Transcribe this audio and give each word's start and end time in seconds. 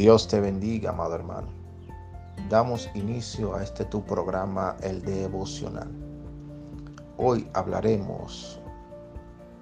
Dios 0.00 0.26
te 0.28 0.40
bendiga, 0.40 0.92
amado 0.92 1.14
hermano. 1.14 1.48
Damos 2.48 2.88
inicio 2.94 3.54
a 3.54 3.62
este 3.62 3.84
tu 3.84 4.02
programa, 4.02 4.74
el 4.80 5.02
devocional. 5.02 5.90
Hoy 7.18 7.46
hablaremos 7.52 8.58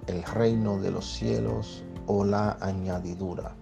el 0.07 0.23
reino 0.23 0.79
de 0.79 0.91
los 0.91 1.05
cielos 1.05 1.83
o 2.07 2.23
la 2.23 2.57
añadidura. 2.61 3.53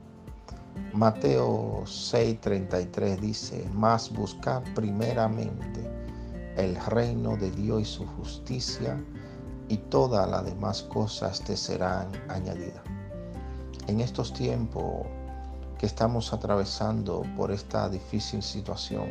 Mateo 0.94 1.82
6:33 1.86 3.22
dice, 3.22 3.68
mas 3.74 4.14
buscad 4.14 4.62
primeramente 4.76 5.82
el 6.58 6.76
reino 6.86 7.38
de 7.38 7.50
Dios 7.50 7.82
y 7.82 7.86
su 7.86 8.06
justicia, 8.06 9.04
y 9.68 9.78
todas 9.78 10.30
las 10.30 10.46
demás 10.46 10.84
cosas 10.84 11.42
te 11.42 11.58
serán 11.58 12.10
añadidas. 12.30 12.84
En 13.88 14.00
estos 14.00 14.32
tiempos 14.32 15.08
que 15.78 15.86
estamos 15.86 16.34
atravesando 16.34 17.24
por 17.36 17.52
esta 17.52 17.88
difícil 17.90 18.42
situación, 18.42 19.08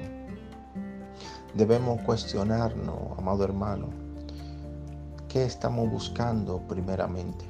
debemos 1.55 2.01
cuestionarnos, 2.03 3.17
amado 3.19 3.45
hermano, 3.45 3.89
qué 5.29 5.45
estamos 5.45 5.91
buscando 5.91 6.61
primeramente. 6.67 7.45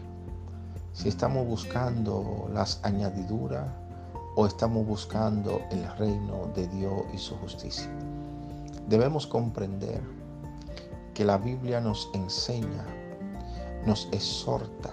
Si 0.93 1.09
estamos 1.09 1.47
buscando 1.47 2.49
las 2.53 2.81
añadiduras 2.83 3.67
o 4.37 4.47
estamos 4.47 4.87
buscando 4.87 5.63
el 5.71 5.87
reino 5.97 6.51
de 6.55 6.69
Dios 6.69 7.03
y 7.13 7.19
su 7.19 7.37
justicia. 7.37 7.91
Debemos 8.89 9.27
comprender 9.27 10.01
que 11.15 11.25
la 11.25 11.39
Biblia 11.39 11.81
nos 11.81 12.11
enseña, 12.13 12.85
nos 13.87 14.09
exhorta 14.13 14.91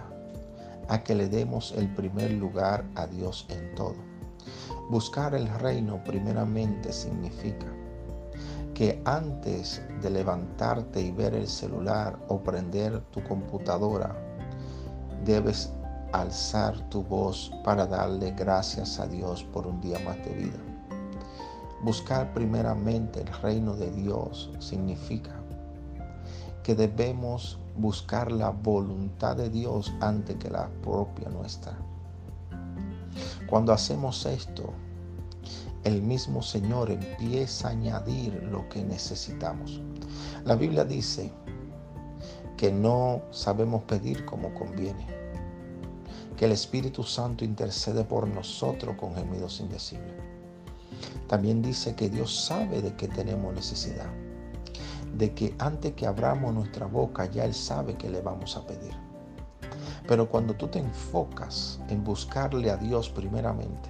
a 0.88 1.04
que 1.04 1.16
le 1.16 1.28
demos 1.28 1.74
el 1.74 1.94
primer 1.94 2.32
lugar 2.32 2.86
a 2.96 3.08
Dios 3.08 3.46
en 3.50 3.76
todo. 3.76 4.13
Buscar 4.90 5.34
el 5.36 5.48
reino 5.60 6.04
primeramente 6.04 6.92
significa 6.92 7.68
que 8.74 9.02
antes 9.06 9.82
de 10.02 10.10
levantarte 10.10 11.02
y 11.02 11.12
ver 11.12 11.36
el 11.36 11.48
celular 11.48 12.18
o 12.28 12.42
prender 12.42 13.02
tu 13.12 13.24
computadora, 13.24 14.16
debes 15.24 15.72
alzar 16.12 16.78
tu 16.90 17.04
voz 17.04 17.52
para 17.64 17.86
darle 17.86 18.32
gracias 18.32 19.00
a 19.00 19.08
Dios 19.08 19.44
por 19.44 19.68
un 19.68 19.80
día 19.82 20.00
más 20.00 20.18
de 20.18 20.34
vida. 20.34 20.60
Buscar 21.82 22.34
primeramente 22.34 23.22
el 23.22 23.28
reino 23.42 23.76
de 23.76 23.92
Dios 23.92 24.52
significa 24.60 25.36
que 26.64 26.76
debemos 26.76 27.60
buscar 27.76 28.32
la 28.32 28.52
voluntad 28.52 29.36
de 29.36 29.50
Dios 29.50 29.94
antes 30.00 30.38
que 30.38 30.50
la 30.50 30.70
propia 30.82 31.30
nuestra. 31.30 31.78
Cuando 33.48 33.74
hacemos 33.74 34.26
esto, 34.26 34.74
el 35.84 36.02
mismo 36.02 36.42
Señor 36.42 36.92
empieza 36.92 37.68
a 37.68 37.72
añadir 37.72 38.34
lo 38.44 38.68
que 38.70 38.84
necesitamos. 38.84 39.82
La 40.46 40.56
Biblia 40.56 40.86
dice 40.86 41.32
que 42.58 42.72
no 42.72 43.22
sabemos 43.32 43.84
pedir 43.84 44.26
como 44.26 44.54
conviene, 44.54 45.06
que 46.38 46.46
el 46.46 46.54
Espíritu 46.54 47.04
Santo 47.04 47.44
intercede 47.44 48.06
por 48.06 48.28
nosotros 48.28 48.96
con 48.98 49.14
gemidos 49.16 49.60
indecibles. 49.60 50.14
También 51.28 51.62
dice 51.62 51.96
que 51.96 52.10
Dios 52.10 52.46
sabe 52.46 52.82
de 52.82 52.96
qué 52.96 53.08
tenemos 53.08 53.54
necesidad, 53.54 54.10
de 55.18 55.34
que 55.34 55.54
antes 55.60 55.94
que 55.94 56.08
abramos 56.08 56.54
nuestra 56.54 56.86
boca 56.86 57.26
ya 57.26 57.44
Él 57.44 57.54
sabe 57.54 57.96
que 57.96 58.10
le 58.10 58.22
vamos 58.22 58.56
a 58.56 58.66
pedir. 58.66 58.94
Pero 60.08 60.30
cuando 60.30 60.54
tú 60.54 60.68
te 60.68 60.80
enfocas 60.80 61.80
en 61.88 62.04
buscarle 62.04 62.70
a 62.70 62.78
Dios 62.78 63.10
primeramente, 63.10 63.90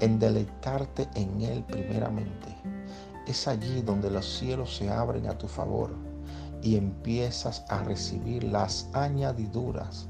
en 0.00 0.18
deleitarte 0.18 1.08
en 1.14 1.40
Él 1.40 1.64
primeramente, 1.64 2.54
es 3.26 3.48
allí 3.48 3.82
donde 3.82 4.10
los 4.10 4.26
cielos 4.26 4.76
se 4.76 4.90
abren 4.90 5.28
a 5.28 5.38
tu 5.38 5.48
favor 5.48 5.90
y 6.60 6.76
empiezas 6.76 7.64
a 7.68 7.82
recibir 7.82 8.44
las 8.44 8.88
añadiduras 8.92 10.06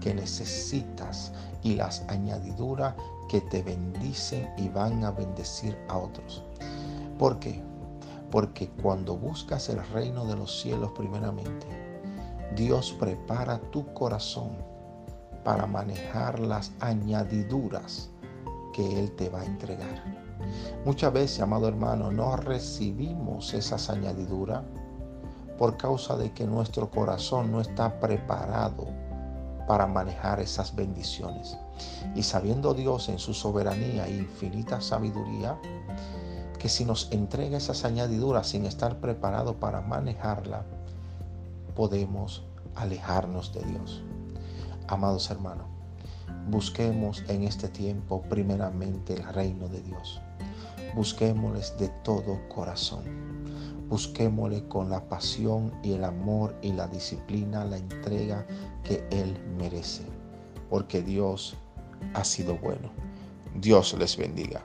que 0.00 0.14
necesitas 0.14 1.32
y 1.62 1.74
las 1.74 2.02
añadiduras 2.08 2.94
que 3.28 3.40
te 3.40 3.62
bendicen 3.62 4.48
y 4.56 4.68
van 4.68 5.04
a 5.04 5.10
bendecir 5.10 5.76
a 5.88 5.98
otros. 5.98 6.44
¿Por 7.18 7.38
qué? 7.38 7.62
Porque 8.30 8.68
cuando 8.82 9.16
buscas 9.16 9.68
el 9.68 9.84
reino 9.88 10.24
de 10.26 10.36
los 10.36 10.60
cielos 10.60 10.92
primeramente, 10.96 11.66
Dios 12.54 12.94
prepara 12.98 13.58
tu 13.70 13.92
corazón 13.94 14.56
para 15.46 15.64
manejar 15.64 16.40
las 16.40 16.72
añadiduras 16.80 18.10
que 18.74 18.98
Él 18.98 19.12
te 19.12 19.28
va 19.28 19.42
a 19.42 19.44
entregar. 19.44 20.02
Muchas 20.84 21.12
veces, 21.12 21.40
amado 21.40 21.68
hermano, 21.68 22.10
no 22.10 22.36
recibimos 22.36 23.54
esas 23.54 23.88
añadiduras 23.88 24.64
por 25.56 25.76
causa 25.76 26.16
de 26.16 26.32
que 26.32 26.48
nuestro 26.48 26.90
corazón 26.90 27.52
no 27.52 27.60
está 27.60 28.00
preparado 28.00 28.88
para 29.68 29.86
manejar 29.86 30.40
esas 30.40 30.74
bendiciones. 30.74 31.56
Y 32.16 32.24
sabiendo 32.24 32.74
Dios 32.74 33.08
en 33.08 33.20
su 33.20 33.32
soberanía 33.32 34.08
e 34.08 34.16
infinita 34.16 34.80
sabiduría, 34.80 35.56
que 36.58 36.68
si 36.68 36.84
nos 36.84 37.12
entrega 37.12 37.58
esas 37.58 37.84
añadiduras 37.84 38.48
sin 38.48 38.66
estar 38.66 38.98
preparado 38.98 39.54
para 39.60 39.80
manejarla, 39.80 40.64
podemos 41.76 42.42
alejarnos 42.74 43.52
de 43.52 43.62
Dios. 43.62 44.02
Amados 44.88 45.28
hermanos, 45.30 45.66
busquemos 46.48 47.24
en 47.26 47.42
este 47.42 47.66
tiempo 47.68 48.22
primeramente 48.22 49.14
el 49.14 49.24
reino 49.34 49.66
de 49.68 49.82
Dios. 49.82 50.20
Busquémosles 50.94 51.76
de 51.76 51.88
todo 52.04 52.38
corazón. 52.48 53.02
Busquémosle 53.88 54.68
con 54.68 54.88
la 54.88 55.08
pasión 55.08 55.72
y 55.82 55.94
el 55.94 56.04
amor 56.04 56.54
y 56.62 56.72
la 56.72 56.86
disciplina, 56.86 57.64
la 57.64 57.78
entrega 57.78 58.46
que 58.84 59.04
Él 59.10 59.36
merece. 59.58 60.04
Porque 60.70 61.02
Dios 61.02 61.56
ha 62.14 62.22
sido 62.22 62.56
bueno. 62.56 62.90
Dios 63.56 63.92
les 63.98 64.16
bendiga. 64.16 64.62